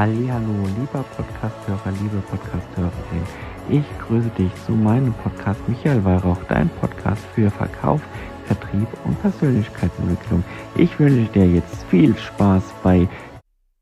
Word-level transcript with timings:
Hallo, 0.00 0.66
lieber 0.78 1.04
Podcasthörer, 1.14 1.92
liebe 2.00 2.22
Podcasthörerin. 2.30 3.22
Ich 3.68 3.84
grüße 3.98 4.30
dich 4.30 4.50
zu 4.64 4.72
meinem 4.72 5.12
Podcast 5.12 5.60
Michael 5.68 6.02
Weihrauch, 6.02 6.42
dein 6.48 6.70
Podcast 6.76 7.22
für 7.34 7.50
Verkauf, 7.50 8.00
Vertrieb 8.46 8.88
und 9.04 9.20
Persönlichkeitsentwicklung. 9.20 10.42
Ich 10.74 10.98
wünsche 10.98 11.30
dir 11.34 11.46
jetzt 11.46 11.84
viel 11.90 12.16
Spaß 12.16 12.64
bei 12.82 13.10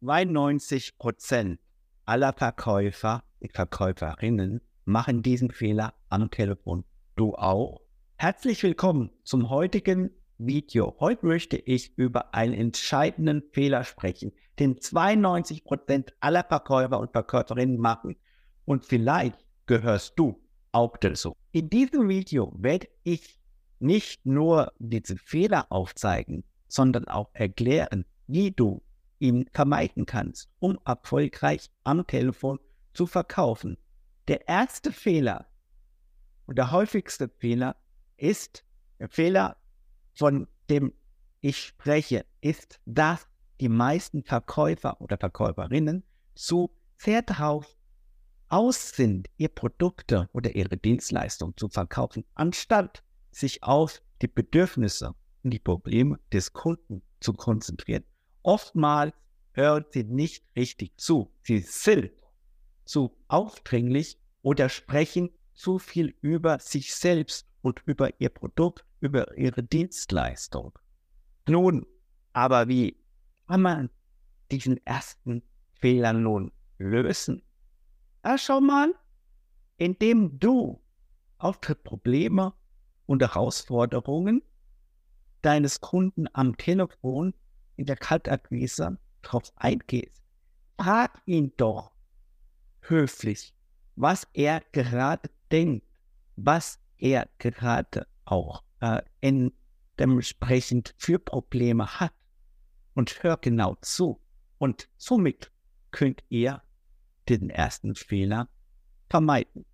92 0.00 0.96
Prozent 0.96 1.60
aller 2.06 2.32
Verkäufer 2.32 3.22
und 3.40 3.52
Verkäuferinnen 3.52 4.62
machen 4.86 5.20
diesen 5.22 5.50
Fehler 5.50 5.92
am 6.08 6.30
Telefon. 6.30 6.84
Du 7.16 7.34
auch? 7.34 7.82
Herzlich 8.16 8.62
willkommen 8.62 9.10
zum 9.22 9.50
heutigen 9.50 10.12
Video. 10.38 10.96
Heute 11.00 11.26
möchte 11.26 11.56
ich 11.56 11.96
über 11.96 12.34
einen 12.34 12.52
entscheidenden 12.52 13.42
Fehler 13.52 13.84
sprechen, 13.84 14.32
den 14.58 14.80
92 14.80 15.64
Prozent 15.64 16.14
aller 16.20 16.44
Verkäufer 16.44 17.00
und 17.00 17.12
Verkäuferinnen 17.12 17.78
machen. 17.78 18.16
Und 18.64 18.84
vielleicht 18.84 19.38
gehörst 19.66 20.18
du 20.18 20.42
auch 20.72 20.96
dazu. 20.98 21.36
In 21.52 21.70
diesem 21.70 22.08
Video 22.08 22.52
werde 22.58 22.88
ich 23.02 23.40
nicht 23.78 24.24
nur 24.26 24.72
diese 24.78 25.16
Fehler 25.16 25.66
aufzeigen, 25.70 26.44
sondern 26.68 27.06
auch 27.06 27.30
erklären, 27.32 28.04
wie 28.26 28.50
du 28.50 28.82
ihn 29.18 29.48
vermeiden 29.52 30.06
kannst, 30.06 30.50
um 30.58 30.78
erfolgreich 30.84 31.70
am 31.84 32.06
Telefon 32.06 32.58
zu 32.92 33.06
verkaufen. 33.06 33.78
Der 34.28 34.48
erste 34.48 34.92
Fehler 34.92 35.46
und 36.46 36.58
der 36.58 36.70
häufigste 36.70 37.28
Fehler 37.28 37.76
ist 38.16 38.64
der 38.98 39.08
Fehler 39.08 39.56
von 40.16 40.48
dem 40.68 40.92
ich 41.40 41.58
spreche, 41.58 42.24
ist, 42.40 42.80
dass 42.86 43.28
die 43.60 43.68
meisten 43.68 44.24
Verkäufer 44.24 45.00
oder 45.00 45.16
Verkäuferinnen 45.18 46.02
sehr 46.34 47.22
darauf 47.22 47.76
aus 48.48 48.90
sind, 48.90 49.28
ihre 49.36 49.50
Produkte 49.50 50.28
oder 50.32 50.54
ihre 50.54 50.76
Dienstleistungen 50.76 51.56
zu 51.56 51.68
verkaufen, 51.68 52.24
anstatt 52.34 53.02
sich 53.30 53.62
auf 53.62 54.02
die 54.22 54.28
Bedürfnisse 54.28 55.14
und 55.42 55.50
die 55.50 55.58
Probleme 55.58 56.18
des 56.32 56.52
Kunden 56.52 57.02
zu 57.20 57.32
konzentrieren. 57.32 58.04
Oftmals 58.42 59.14
hören 59.52 59.84
sie 59.90 60.04
nicht 60.04 60.44
richtig 60.56 60.96
zu. 60.96 61.32
Sie 61.42 61.58
sind 61.58 62.12
zu 62.84 63.16
aufdringlich 63.28 64.18
oder 64.42 64.68
sprechen 64.68 65.30
zu 65.54 65.78
viel 65.78 66.14
über 66.20 66.58
sich 66.60 66.94
selbst 66.94 67.46
und 67.62 67.82
über 67.84 68.10
ihr 68.20 68.28
Produkt 68.28 68.85
über 69.00 69.36
ihre 69.36 69.62
Dienstleistung. 69.62 70.78
Nun, 71.48 71.86
aber 72.32 72.68
wie 72.68 72.96
kann 73.46 73.62
man 73.62 73.90
diesen 74.50 74.84
ersten 74.86 75.42
Fehler 75.74 76.12
nun 76.12 76.52
lösen? 76.78 77.42
Ja, 78.24 78.36
schau 78.38 78.60
mal, 78.60 78.92
indem 79.76 80.38
du 80.38 80.82
auf 81.38 81.60
die 81.60 81.74
Probleme 81.74 82.52
und 83.06 83.22
Herausforderungen 83.22 84.42
deines 85.42 85.80
Kunden 85.80 86.26
am 86.32 86.56
Telefon 86.56 87.34
in 87.76 87.86
der 87.86 87.96
Kaltakquise 87.96 88.98
drauf 89.22 89.52
eingehst. 89.56 90.22
Frag 90.78 91.22
ihn 91.26 91.52
doch 91.56 91.92
höflich, 92.80 93.54
was 93.94 94.26
er 94.32 94.62
gerade 94.72 95.30
denkt, 95.50 95.86
was 96.36 96.80
er 96.98 97.28
gerade 97.38 98.06
auch 98.24 98.65
äh, 98.80 99.02
in 99.20 99.52
dementsprechend 99.98 100.94
für 100.98 101.18
Probleme 101.18 101.86
hat 102.00 102.12
und 102.94 103.22
hör 103.22 103.36
genau 103.36 103.76
zu. 103.80 104.20
Und 104.58 104.88
somit 104.96 105.50
könnt 105.90 106.22
ihr 106.28 106.62
den 107.28 107.50
ersten 107.50 107.94
Fehler 107.94 108.48
vermeiden. 109.08 109.64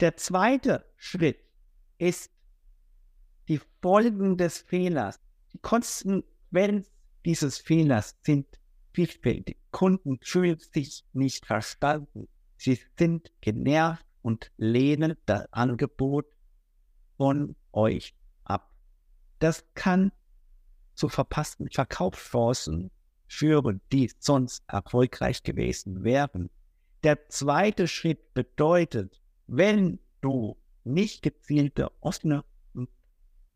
Der 0.00 0.16
zweite 0.16 0.84
Schritt 0.96 1.38
ist 1.98 2.30
die 3.48 3.60
Folgen 3.80 4.36
des 4.36 4.58
Fehlers. 4.58 5.20
Die 5.52 5.58
Konsequenz 5.58 6.90
dieses 7.24 7.58
Fehlers 7.58 8.16
sind 8.22 8.46
vielfältig. 8.92 9.58
Kunden 9.70 10.18
fühlen 10.22 10.58
sich 10.58 11.04
nicht 11.12 11.46
verstanden. 11.46 12.28
Sie 12.56 12.78
sind 12.98 13.32
genervt 13.40 14.04
und 14.22 14.50
lehnen 14.56 15.16
das 15.26 15.52
Angebot 15.52 16.26
von 17.16 17.54
euch 17.76 18.14
ab. 18.44 18.70
Das 19.38 19.64
kann 19.74 20.12
zu 20.94 21.08
verpassten 21.08 21.68
Verkaufschancen 21.70 22.90
führen, 23.28 23.80
die 23.92 24.10
sonst 24.18 24.64
erfolgreich 24.66 25.42
gewesen 25.42 26.04
wären. 26.04 26.50
Der 27.02 27.28
zweite 27.28 27.86
Schritt 27.86 28.34
bedeutet, 28.34 29.20
wenn 29.46 29.98
du 30.20 30.56
nicht 30.84 31.22
gezielte, 31.22 31.90
offene 32.00 32.44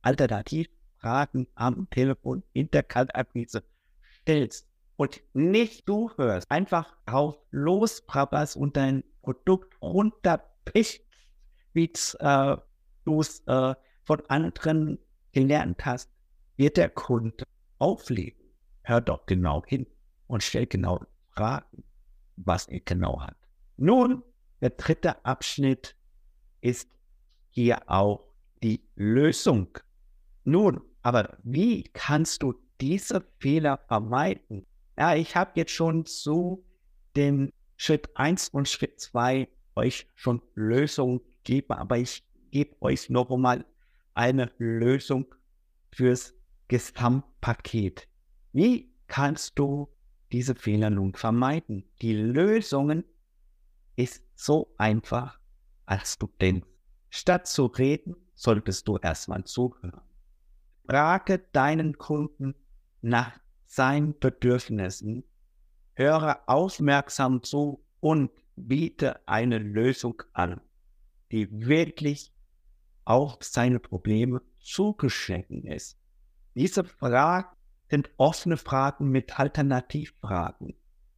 Alternativfragen 0.03 1.47
am 1.55 1.89
Telefon 1.91 2.43
in 2.53 2.71
der 2.71 2.83
Kaltakquise 2.83 3.65
stellst 4.21 4.67
und 4.97 5.23
nicht 5.33 5.89
du 5.89 6.11
hörst, 6.17 6.51
einfach 6.51 6.95
drauf 7.07 7.39
losprapperst 7.51 8.57
und 8.57 8.77
dein 8.77 9.05
Produkt 9.23 9.81
runterpichst, 9.81 11.01
wie 11.73 11.93
äh, 12.19 12.57
du 13.05 13.21
es 13.21 13.43
äh, 13.47 13.75
von 14.11 14.27
anderen 14.27 14.99
gelernt 15.31 15.87
hast, 15.87 16.11
wird 16.57 16.77
der 16.79 16.89
Kunde 16.89 17.45
auflegen. 17.79 18.43
Hör 18.83 19.01
doch 19.01 19.25
genau 19.25 19.65
hin 19.65 19.87
und 20.27 20.43
stell 20.43 20.67
genau 20.67 21.01
Fragen, 21.29 21.85
was 22.35 22.67
er 22.67 22.81
genau 22.81 23.21
hat. 23.21 23.37
Nun, 23.77 24.25
der 24.61 24.71
dritte 24.71 25.25
Abschnitt 25.25 25.95
ist 26.61 26.91
hier 27.51 27.89
auch 27.89 28.35
die 28.65 28.83
Lösung. 28.97 29.79
Nun, 30.43 30.81
aber 31.03 31.39
wie 31.45 31.85
kannst 31.93 32.43
du 32.43 32.55
diese 32.81 33.25
Fehler 33.39 33.79
vermeiden? 33.87 34.67
Ja, 34.99 35.15
ich 35.15 35.37
habe 35.37 35.53
jetzt 35.55 35.71
schon 35.71 36.05
zu 36.05 36.65
dem 37.15 37.53
Schritt 37.77 38.09
1 38.17 38.49
und 38.49 38.69
Schritt 38.69 39.01
2 39.01 39.47
euch 39.77 40.09
schon 40.17 40.43
Lösungen 40.57 41.21
gegeben, 41.45 41.75
aber 41.75 41.99
ich 41.99 42.25
gebe 42.51 42.75
euch 42.83 43.09
noch 43.09 43.31
einmal 43.31 43.65
eine 44.15 44.51
Lösung 44.59 45.35
fürs 45.93 46.35
Gesamtpaket. 46.69 48.09
Wie 48.53 48.93
kannst 49.07 49.59
du 49.59 49.89
diese 50.33 50.55
Fehler 50.55 50.91
nun 50.91 51.15
vermeiden? 51.15 51.85
Die 52.01 52.15
Lösung 52.15 53.05
ist 53.97 54.25
so 54.35 54.73
einfach, 54.79 55.39
als 55.87 56.19
du 56.19 56.29
denkst. 56.41 56.69
Statt 57.11 57.47
zu 57.47 57.67
reden, 57.67 58.15
solltest 58.35 58.87
du 58.87 58.97
erstmal 58.97 59.45
zuhören. 59.45 60.01
Frage 60.89 61.41
deinen 61.53 61.99
Kunden 61.99 62.55
nach 63.03 63.39
seinen 63.67 64.19
Bedürfnissen, 64.19 65.25
höre 65.95 66.41
aufmerksam 66.47 67.43
zu 67.43 67.85
und 68.01 68.31
biete 68.57 69.27
eine 69.29 69.59
Lösung 69.59 70.23
an, 70.33 70.61
die 71.31 71.49
wirklich 71.67 72.33
auch 73.05 73.39
seine 73.43 73.79
Probleme 73.79 74.43
zugeschnitten 74.61 75.65
ist. 75.65 75.99
Diese 76.55 76.85
Fragen 76.85 77.57
sind 77.91 78.11
offene 78.17 78.57
Fragen 78.57 79.11
mit 79.11 79.39
Alternativfragen. 79.39 80.75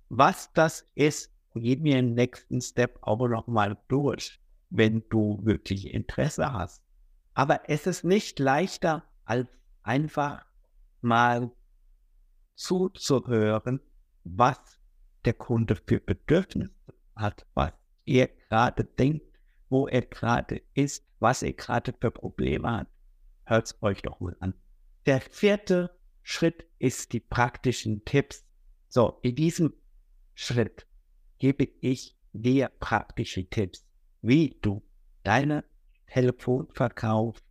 Was 0.08 0.52
das 0.52 0.88
ist, 0.94 1.32
gehen 1.54 1.84
wir 1.84 1.98
im 1.98 2.14
nächsten 2.14 2.60
Step 2.60 2.98
aber 3.02 3.28
nochmal 3.28 3.76
durch, 3.88 4.40
wenn 4.70 5.02
du 5.10 5.38
wirklich 5.42 5.92
Interesse 5.92 6.52
hast. 6.52 6.82
Aber 7.34 7.68
es 7.68 7.86
ist 7.86 8.04
nicht 8.04 8.38
leichter, 8.38 9.04
als 9.24 9.48
einfach 9.82 10.44
mal 11.00 11.50
zuzuhören, 12.54 13.80
was 14.24 14.58
der 15.24 15.34
Kunde 15.34 15.76
für 15.76 16.00
Bedürfnisse 16.00 16.72
hat, 17.16 17.46
was 17.54 17.72
er 18.04 18.28
gerade 18.28 18.84
denkt, 18.84 19.26
wo 19.68 19.88
er 19.88 20.02
gerade 20.02 20.62
ist, 20.74 21.06
was 21.22 21.42
er 21.42 21.52
gerade 21.52 21.94
für 21.98 22.10
Probleme 22.10 22.70
hat. 22.70 22.88
Hört 23.44 23.66
es 23.66 23.82
euch 23.82 24.02
doch 24.02 24.20
mal 24.20 24.36
an. 24.40 24.54
Der 25.06 25.20
vierte 25.20 25.96
Schritt 26.22 26.66
ist 26.78 27.12
die 27.12 27.20
praktischen 27.20 28.04
Tipps. 28.04 28.44
So, 28.88 29.18
in 29.22 29.36
diesem 29.36 29.72
Schritt 30.34 30.86
gebe 31.38 31.68
ich 31.80 32.16
dir 32.32 32.70
praktische 32.80 33.48
Tipps, 33.48 33.86
wie 34.20 34.58
du 34.62 34.82
deine 35.22 35.64
Telefonverkauf 36.08 37.42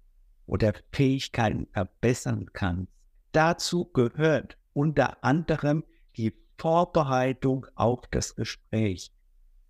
oder 0.45 0.73
Fähigkeiten 0.91 1.67
verbessern 1.71 2.49
kannst. 2.53 2.91
Dazu 3.31 3.85
gehört 3.85 4.57
unter 4.73 5.23
anderem 5.23 5.83
die 6.17 6.33
Vorbereitung 6.57 7.65
auf 7.75 8.01
das 8.11 8.35
Gespräch, 8.35 9.11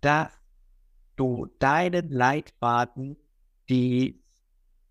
dass 0.00 0.32
du 1.16 1.46
deinen 1.58 2.10
Leitfaden 2.10 3.16
die, 3.68 4.22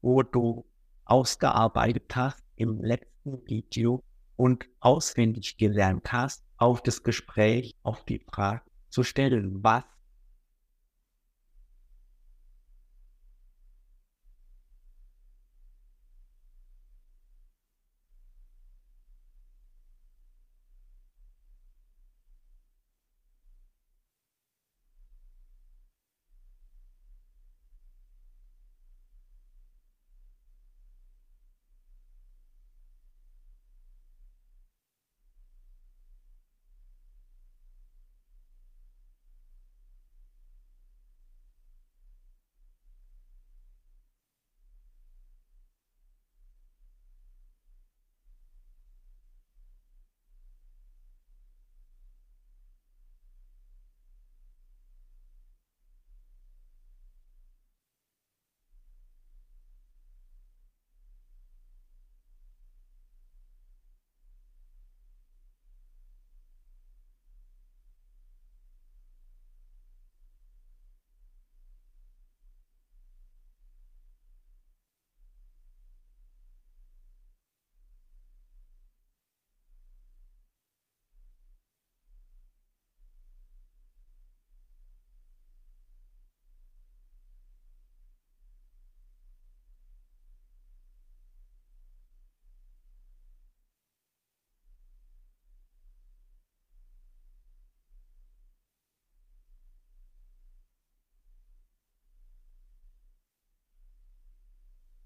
wo 0.02 0.24
du 0.24 0.66
ausgearbeitet 1.06 2.16
hast 2.16 2.44
im 2.56 2.82
letzten 2.82 3.46
Video 3.46 4.04
und 4.36 4.66
auswendig 4.80 5.58
gelernt 5.58 6.12
hast, 6.12 6.44
auf 6.58 6.82
das 6.82 7.04
Gespräch, 7.04 7.76
auf 7.84 8.06
die 8.06 8.20
Frage 8.20 8.62
zu 8.90 9.04
stellen, 9.04 9.64
was 9.64 9.84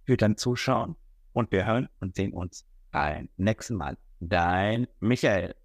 für 0.05 0.17
dein 0.17 0.37
Zuschauen 0.37 0.95
und 1.33 1.51
wir 1.51 1.65
hören 1.65 1.89
und 1.99 2.15
sehen 2.15 2.33
uns 2.33 2.65
beim 2.91 3.29
nächsten 3.37 3.75
Mal. 3.75 3.97
Dein 4.19 4.87
Michael. 4.99 5.55